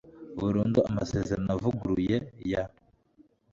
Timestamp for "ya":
2.51-2.63